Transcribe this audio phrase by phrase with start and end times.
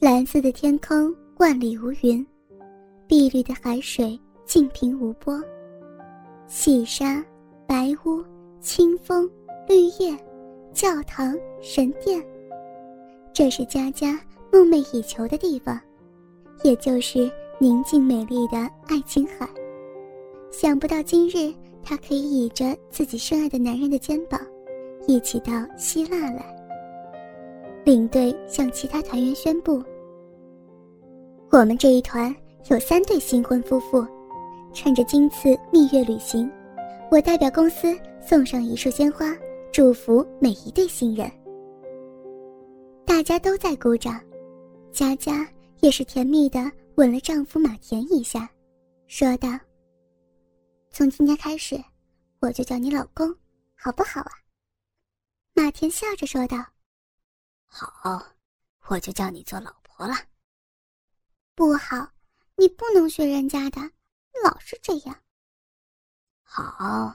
[0.00, 2.24] 蓝色的天空万里无云，
[3.06, 5.42] 碧绿的海水静平无波。
[6.46, 7.24] 细沙、
[7.66, 8.24] 白屋、
[8.60, 9.28] 清风、
[9.66, 10.16] 绿叶、
[10.72, 12.24] 教堂、神殿，
[13.32, 14.20] 这是佳佳
[14.52, 15.80] 梦寐以求的地方，
[16.62, 17.28] 也就是
[17.58, 19.48] 宁静美丽的爱琴海。
[20.52, 21.52] 想不到今日，
[21.82, 24.40] 她可以倚着自己深爱的男人的肩膀，
[25.08, 26.57] 一起到希腊来。
[27.88, 29.82] 领队向其他团员宣布
[31.50, 32.36] ：“我们这一团
[32.68, 34.06] 有三对新婚夫妇，
[34.74, 36.52] 趁着今次蜜月旅行，
[37.10, 39.34] 我代表公司送上一束鲜花，
[39.72, 41.32] 祝福每一对新人。”
[43.08, 44.20] 大家都在鼓掌，
[44.92, 45.48] 佳佳
[45.80, 48.50] 也是甜蜜的吻了丈夫马田一下，
[49.06, 49.48] 说道
[50.92, 51.82] ：“从今天开始，
[52.40, 53.34] 我就叫你老公，
[53.74, 54.32] 好不好啊？”
[55.56, 56.58] 马田笑着说道。
[57.68, 58.26] 好，
[58.86, 60.14] 我就叫你做老婆了。
[61.54, 62.12] 不好，
[62.56, 63.80] 你不能学人家的，
[64.42, 65.22] 老是这样。
[66.42, 67.14] 好，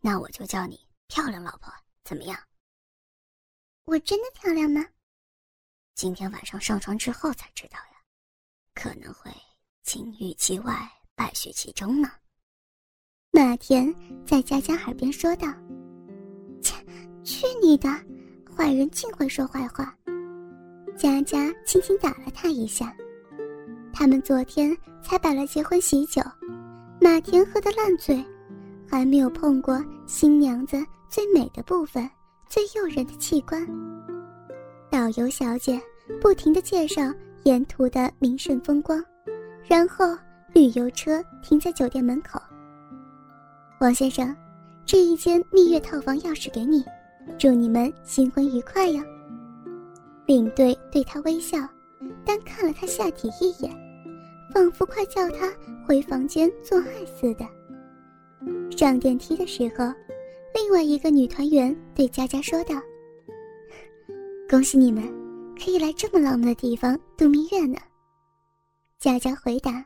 [0.00, 1.72] 那我就叫你漂亮老婆，
[2.04, 2.38] 怎么样？
[3.84, 4.84] 我真的漂亮吗？
[5.94, 8.02] 今天晚上上床之后才知道呀，
[8.74, 9.30] 可能会
[9.82, 12.10] 金玉其外，败絮其中呢。
[13.30, 13.92] 马田
[14.24, 15.48] 在佳佳耳边说道
[16.62, 16.74] ：“切，
[17.24, 17.88] 去你的！”
[18.56, 19.94] 坏人尽会说坏话。
[20.96, 22.94] 佳佳轻轻打了他一下。
[23.92, 26.22] 他们昨天才摆了结婚喜酒，
[27.00, 28.24] 马田喝得烂醉，
[28.88, 32.08] 还没有碰过新娘子最美的部分、
[32.48, 33.66] 最诱人的器官。
[34.90, 35.80] 导游小姐
[36.20, 37.02] 不停地介绍
[37.42, 39.02] 沿途的名胜风光，
[39.66, 40.16] 然后
[40.52, 42.40] 旅游车停在酒店门口。
[43.80, 44.34] 王先生，
[44.86, 46.84] 这一间蜜月套房钥匙给你。
[47.38, 49.02] 祝你们新婚愉快呀！
[50.26, 51.58] 领队对他微笑，
[52.24, 53.70] 但看了他下体一眼，
[54.52, 55.52] 仿佛快叫他
[55.86, 57.46] 回房间做爱似的。
[58.76, 59.92] 上电梯的时候，
[60.54, 62.74] 另外一个女团员对佳佳说道
[64.48, 65.02] ：“恭喜你们，
[65.58, 67.78] 可以来这么浪漫的地方度蜜月呢。”
[68.98, 69.84] 佳佳回答：“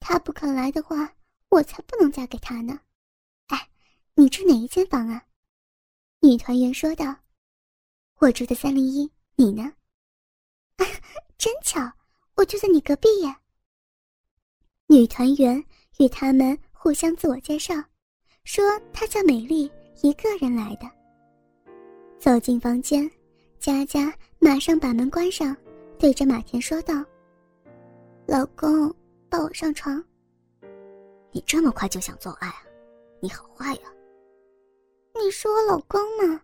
[0.00, 1.12] 他不肯来的话，
[1.50, 2.78] 我才不能嫁给他呢。”
[3.48, 3.68] 哎，
[4.14, 5.22] 你住哪一间房啊？
[6.20, 7.14] 女团员说道
[8.18, 9.72] ：“我住的三零一，你呢？”
[11.38, 11.80] 真巧，
[12.34, 13.40] 我就在你隔壁呀。
[14.88, 15.62] 女团员
[15.98, 17.74] 与他们互相自我介绍，
[18.42, 19.70] 说她叫美丽，
[20.02, 20.90] 一个人来的。
[22.18, 23.08] 走进房间，
[23.60, 25.56] 佳佳马上把门关上，
[26.00, 26.94] 对着马田说道
[28.26, 28.92] ：“老公，
[29.28, 30.04] 抱我上床。”
[31.30, 32.62] 你这么快就想做爱啊？
[33.20, 33.82] 你好坏呀！
[35.20, 36.40] 你是我老公吗？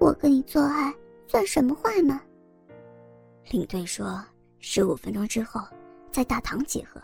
[0.00, 0.92] 我跟你做爱
[1.28, 2.20] 算什么坏吗？
[3.52, 4.20] 领队说
[4.58, 5.60] 十五分钟之后
[6.10, 7.00] 在大堂集合，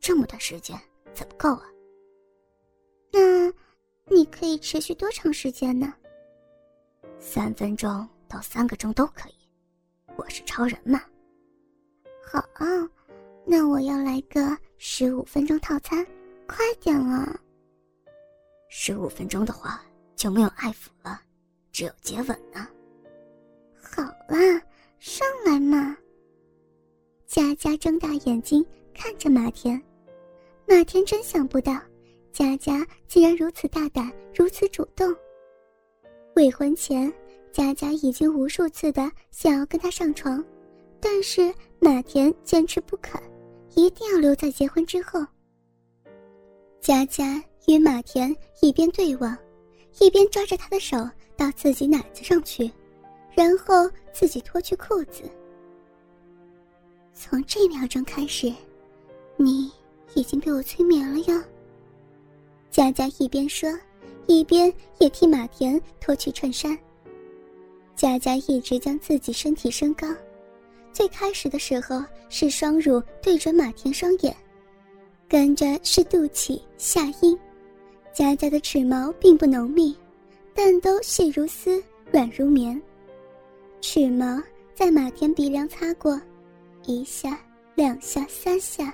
[0.00, 0.78] 这么短时间
[1.14, 1.62] 怎么够啊？
[3.10, 3.48] 那
[4.14, 5.94] 你可以持续多长时间呢？
[7.18, 9.34] 三分钟到三个钟都可以，
[10.14, 11.00] 我是超人嘛。
[12.22, 12.66] 好啊，
[13.46, 16.06] 那我要来个十五分钟套餐，
[16.46, 17.34] 快点啊！
[18.68, 19.82] 十五分钟的话。
[20.20, 21.18] 就没有爱抚了，
[21.72, 22.68] 只有接吻呢。
[23.82, 24.62] 好啦，
[24.98, 25.96] 上来嘛！
[27.26, 29.82] 佳佳睁大眼睛看着马田，
[30.68, 31.72] 马田真想不到，
[32.34, 35.10] 佳佳竟然如此大胆，如此主动。
[36.36, 37.10] 未婚前，
[37.50, 40.44] 佳佳已经无数次的想要跟他上床，
[41.00, 43.18] 但是马田坚持不肯，
[43.74, 45.24] 一定要留在结婚之后。
[46.78, 49.34] 佳佳与马田一边对望。
[49.98, 50.96] 一边抓着他的手
[51.36, 52.70] 到自己奶子上去，
[53.34, 55.22] 然后自己脱去裤子。
[57.14, 58.52] 从这秒钟开始，
[59.36, 59.70] 你
[60.14, 61.42] 已经被我催眠了哟。
[62.70, 63.70] 佳佳一边说，
[64.26, 66.78] 一边也替马田脱去衬衫。
[67.96, 70.06] 佳佳一直将自己身体升高，
[70.92, 74.34] 最开始的时候是双乳对准马田双眼，
[75.28, 77.38] 跟着是肚脐、下阴。
[78.12, 79.96] 佳佳的齿毛并不浓密，
[80.54, 82.80] 但都细如丝、软如棉。
[83.80, 84.42] 齿毛
[84.74, 86.20] 在马田鼻梁擦过，
[86.84, 87.38] 一下、
[87.74, 88.92] 两下、三下，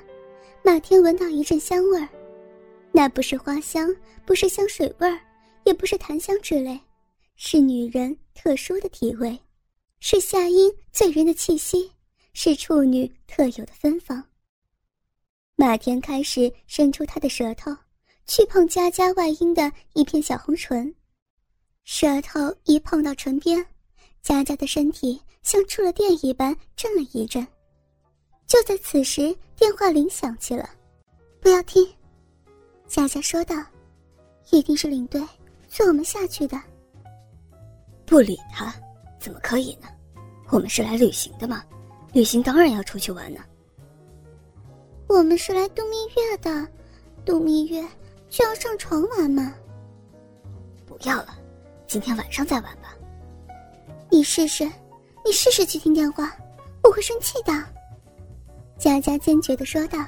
[0.63, 2.09] 马田闻到一阵香味儿。
[2.93, 5.19] 那不是花香，不是香水味儿，
[5.65, 6.79] 也不是檀香之类，
[7.37, 9.39] 是女人特殊的体味，
[9.99, 11.91] 是夏英醉人的气息，
[12.33, 14.23] 是处女特有的芬芳。
[15.57, 17.75] 马田开始伸出他的舌头。
[18.27, 20.93] 去碰佳佳外阴的一片小红唇，
[21.85, 23.65] 舌头一碰到唇边，
[24.23, 27.47] 佳佳的身体像触了电一般震了一震，
[28.47, 30.69] 就在此时，电话铃响起了。
[31.41, 31.89] 不要听，
[32.89, 33.55] 佳佳说道
[34.51, 35.23] ：“一定是领队
[35.69, 36.61] 催我们下去的。”
[38.05, 38.75] 不理他，
[39.21, 39.89] 怎么可以呢？
[40.51, 41.65] 我们是来旅行的嘛，
[42.13, 43.41] 旅行当然要出去玩呢。
[45.09, 46.69] 我们是来度蜜月的，
[47.25, 47.85] 度蜜月
[48.29, 49.55] 就要上床玩吗？
[50.87, 51.39] 不要了，
[51.87, 52.95] 今天晚上再玩吧。
[54.11, 54.65] 你试试，
[55.25, 56.35] 你试试去听电话，
[56.83, 57.53] 我会生气的。
[58.79, 59.99] 佳佳坚决的说道。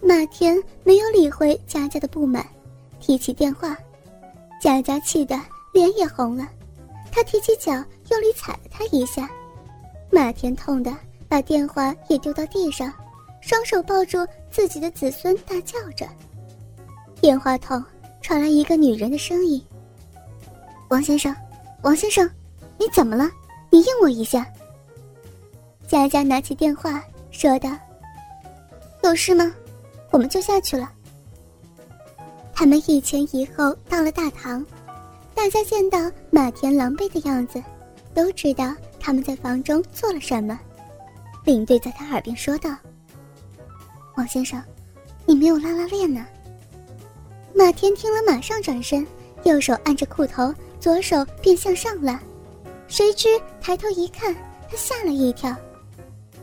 [0.00, 2.46] 马天没有理会佳佳的不满，
[3.00, 3.76] 提起电话，
[4.60, 5.36] 佳佳气得
[5.72, 6.48] 脸也红了。
[7.10, 9.28] 他提起脚，用力踩了他一下，
[10.10, 10.96] 马天痛的
[11.28, 12.92] 把电话也丢到地上，
[13.40, 14.18] 双手抱住
[14.50, 16.06] 自己的子孙，大叫着。
[17.20, 17.82] 电话筒
[18.22, 19.60] 传来一个女人的声音
[20.88, 21.34] ：“王先生，
[21.82, 22.28] 王先生，
[22.78, 23.28] 你怎么了？
[23.70, 24.46] 你应我一下。”
[25.88, 27.70] 佳佳拿起电话说道
[29.02, 29.52] ：“有事吗？
[30.12, 30.92] 我们就下去了。”
[32.54, 34.64] 他们一前一后到了大堂。
[35.34, 35.98] 大家见到
[36.30, 37.62] 马田狼狈的样子，
[38.12, 40.58] 都知道他们在房中做了什么。
[41.44, 42.70] 领队在他耳边说道
[44.16, 44.62] ：“王先生，
[45.26, 46.24] 你没有拉拉链呢。”
[47.54, 49.06] 马天听了，马上转身，
[49.44, 52.20] 右手按着裤头，左手便向上拉。
[52.86, 53.28] 谁知
[53.60, 54.34] 抬头一看，
[54.70, 55.54] 他吓了一跳，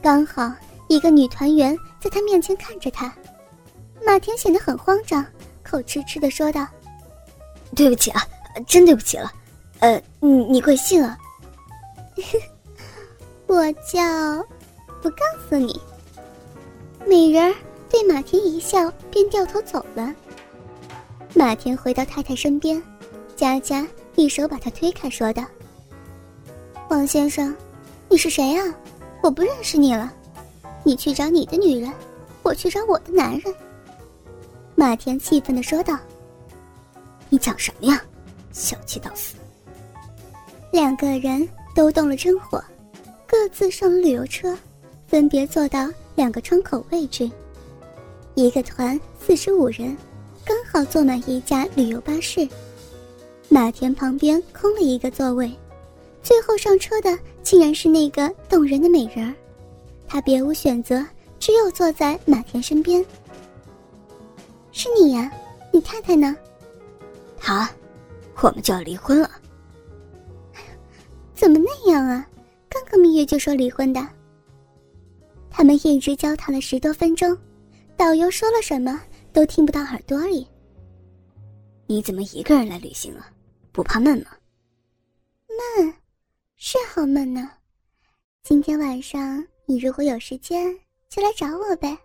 [0.01, 0.51] 刚好
[0.87, 3.13] 一个女团员在他面前看着他。
[4.05, 5.25] 马天显得很慌张，
[5.63, 6.67] 口吃吃的说道
[7.75, 8.21] ：“对不起啊。”
[8.65, 9.29] 真对不起了，
[9.79, 11.17] 呃，你你贵姓啊？
[13.47, 14.01] 我叫，
[15.01, 15.17] 不告
[15.49, 15.77] 诉你。
[17.05, 17.53] 美人儿
[17.89, 20.15] 对马天一笑，便掉头走了。
[21.37, 22.81] 马田回到太太身边，
[23.35, 23.85] 佳佳
[24.15, 25.43] 一手把他推开，说道
[26.89, 27.53] ：“王先生，
[28.07, 28.73] 你是谁啊？
[29.21, 30.13] 我不认识你了。
[30.85, 31.91] 你去找你的女人，
[32.41, 33.53] 我去找我的男人。”
[34.75, 35.99] 马田气愤的说道
[37.27, 38.01] ：“你讲什么呀？”
[38.53, 39.35] 小气到死！
[40.71, 41.45] 两个人
[41.75, 42.63] 都动了真火，
[43.27, 44.57] 各自上了旅游车，
[45.05, 47.29] 分别坐到两个窗口位置。
[48.35, 49.97] 一个团四十五人，
[50.75, 52.45] 好坐满一架旅游巴士。
[53.47, 55.49] 马田旁边空了一个座位，
[56.21, 59.33] 最后上车的竟然是那个动人的美人儿。
[60.05, 61.01] 他别无选择，
[61.39, 63.01] 只有坐在马田身边。
[64.73, 65.31] 是你呀？
[65.71, 66.35] 你太太呢？
[67.37, 67.71] 他。
[68.41, 69.31] 我们就要离婚了，
[71.33, 72.27] 怎么那样啊？
[72.67, 74.05] 刚刚蜜月就说离婚的。
[75.49, 77.35] 他们一直交谈了十多分钟，
[77.95, 79.01] 导游说了什么
[79.31, 80.45] 都听不到耳朵里。
[81.87, 83.27] 你怎么一个人来旅行了？
[83.71, 84.31] 不怕闷吗？
[85.77, 85.93] 闷，
[86.55, 87.51] 是好闷呢。
[88.43, 90.77] 今天晚上你如果有时间，
[91.09, 91.97] 就来找我呗。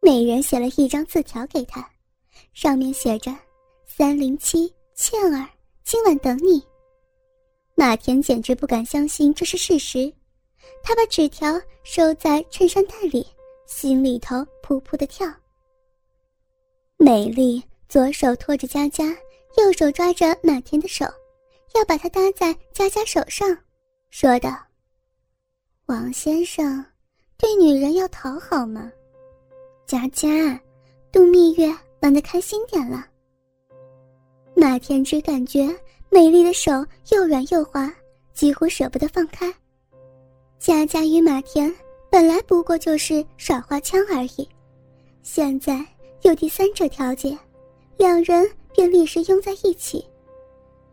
[0.00, 1.88] 美人写了一张字条给他，
[2.52, 3.34] 上面写着
[3.86, 4.72] “三零七”。
[4.94, 5.48] 倩儿，
[5.84, 6.62] 今晚等你。
[7.76, 10.12] 马田简直不敢相信这是事实，
[10.82, 11.54] 他把纸条
[11.84, 13.24] 收在衬衫袋里，
[13.66, 15.32] 心里头扑扑的跳。
[16.96, 19.04] 美丽左手托着佳佳，
[19.56, 21.06] 右手抓着马田的手，
[21.74, 23.56] 要把他搭在佳佳手上，
[24.10, 24.50] 说道
[25.86, 26.84] ：“王先生，
[27.38, 28.92] 对女人要讨好吗。
[29.86, 30.28] 佳佳，
[31.10, 33.06] 度蜜月玩的开心点了。”
[34.54, 35.66] 马田只感觉
[36.10, 37.90] 美丽的手又软又滑，
[38.34, 39.50] 几乎舍不得放开。
[40.58, 41.74] 佳佳与马田
[42.10, 44.46] 本来不过就是耍花枪而已，
[45.22, 45.82] 现在
[46.22, 47.38] 有第三者调解，
[47.98, 50.06] 两人便立时拥在一起。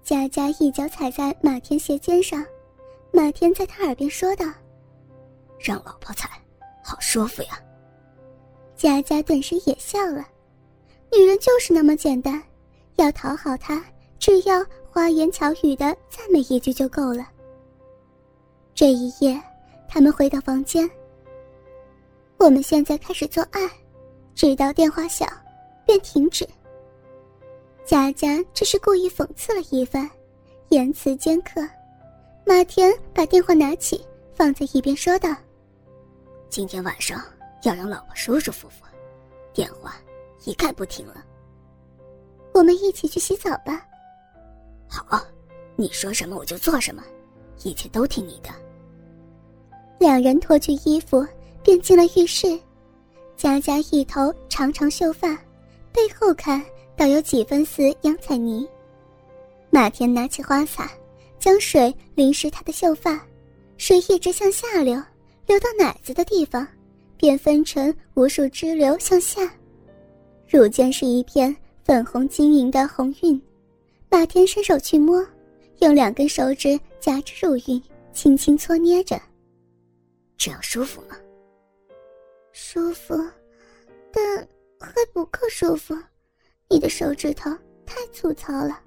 [0.04, 2.44] 佳佳一脚踩在马田鞋尖上，
[3.12, 4.46] 马田在他耳边说道
[5.60, 6.28] ：“让老婆踩，
[6.84, 7.60] 好舒服呀。”
[8.76, 10.28] 佳佳顿时也笑了，
[11.16, 12.42] 女人就是那么简单。
[12.96, 13.84] 要讨好她，
[14.18, 17.28] 只要花言巧语的赞美一句就够了。
[18.74, 19.40] 这一夜，
[19.88, 20.90] 他们回到房间。
[22.38, 23.70] 我们现在开始做爱，
[24.34, 25.28] 直到电话响，
[25.86, 26.48] 便停止。
[27.86, 30.10] 佳佳只是故意讽刺了一番，
[30.70, 31.62] 言辞尖刻。
[32.44, 35.30] 马田把电话拿起，放在一边，说道
[36.50, 37.24] ：“今天晚上
[37.62, 38.86] 要让老婆舒舒服服，
[39.54, 39.96] 电话
[40.46, 41.24] 一概不听了。”
[42.56, 43.86] 我们一起去洗澡吧。
[44.88, 45.24] 好，
[45.76, 47.04] 你说什么我就做什么，
[47.64, 48.50] 一切都听你的。
[50.00, 51.24] 两人脱去衣服，
[51.62, 52.60] 便进了浴室。
[53.38, 55.36] 佳佳一头长长秀发，
[55.92, 56.64] 背后看
[56.98, 58.68] 倒有几分似杨采妮。
[59.70, 60.92] 马田拿起花洒，
[61.40, 63.26] 将水淋湿她的秀发，
[63.78, 65.02] 水一直向下流，
[65.46, 66.66] 流到奶子的地方，
[67.18, 69.54] 便分成无数支流向下，
[70.48, 73.42] 乳尖是一片粉红晶莹的红晕。
[74.10, 75.26] 马天伸手去摸，
[75.80, 77.82] 用两根手指夹着乳晕，
[78.14, 79.22] 轻轻搓捏着。
[80.38, 81.18] 这样舒服吗？
[82.54, 83.14] 舒服，
[84.14, 84.38] 但
[84.80, 85.94] 还不够舒服。
[86.76, 87.50] 你的手指头
[87.86, 88.84] 太粗糙了。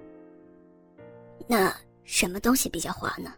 [1.46, 3.32] 那什么东西比较滑呢？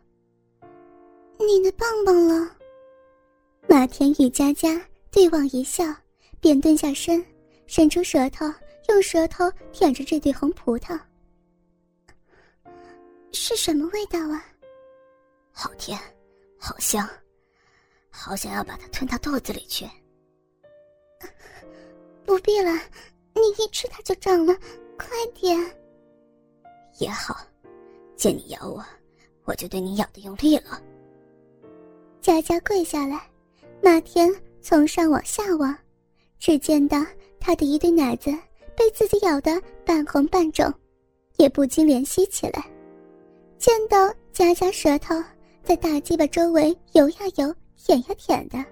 [1.39, 2.51] 你的棒棒了。
[3.69, 5.85] 马田与佳佳对望一笑，
[6.41, 7.25] 便蹲下身，
[7.69, 8.45] 伸出舌头，
[8.89, 10.99] 用舌头舔着这对红葡萄。
[13.31, 14.45] 是什么味道啊？
[15.53, 15.97] 好甜，
[16.59, 17.09] 好香，
[18.11, 19.89] 好想要把它吞到肚子里去。
[22.25, 22.73] 不必了，
[23.41, 24.55] 你一吃它就长了，
[24.99, 25.59] 快点。
[26.99, 27.37] 也好，
[28.17, 28.85] 见你咬我，
[29.45, 30.81] 我就对你咬的用力了。
[32.21, 33.29] 佳佳跪下来，
[33.83, 34.31] 马田
[34.61, 35.75] 从上往下望，
[36.39, 36.99] 只见到
[37.39, 38.31] 他的一对奶子
[38.77, 40.71] 被自己咬得半红半肿，
[41.37, 42.65] 也不禁怜惜起来。
[43.57, 45.15] 见到佳佳舌头
[45.63, 48.63] 在大鸡巴周围游呀游、舔呀舔的，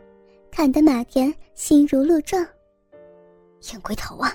[0.51, 2.47] 看得马田心如鹿撞。
[3.61, 4.35] 舔龟头啊！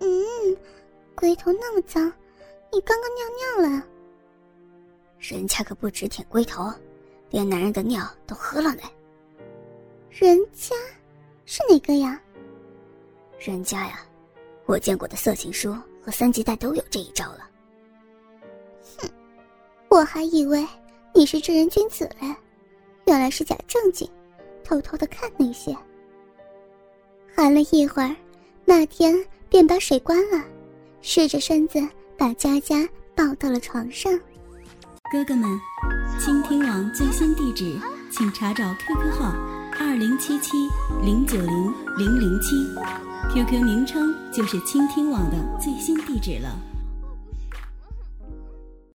[0.00, 0.56] 嗯，
[1.14, 2.12] 龟头那么脏，
[2.72, 3.86] 你刚刚尿尿了？
[5.18, 6.70] 人家可不止舔龟头，
[7.30, 8.82] 连男人的尿都喝了呢。
[10.10, 10.74] 人家
[11.44, 12.20] 是哪个呀？
[13.38, 14.00] 人家呀，
[14.66, 17.50] 我见过的色情书和三级带都有这一招了。
[18.98, 19.10] 哼，
[19.88, 20.66] 我还以为
[21.14, 22.34] 你是正人君子嘞，
[23.06, 24.08] 原来是假正经，
[24.64, 25.76] 偷偷的看那些。
[27.34, 28.14] 喊了一会儿，
[28.64, 29.14] 那天
[29.56, 30.44] 便把水关了，
[31.00, 31.78] 试着身子
[32.18, 34.12] 把佳佳抱到了床上。
[35.10, 35.48] 哥哥们，
[36.20, 37.74] 倾听网最新地址，
[38.10, 39.34] 请查找 QQ 号
[39.80, 40.68] 二零七七
[41.02, 42.54] 零九零零零七
[43.32, 46.54] ，QQ 名称就是倾听网的最新地址了。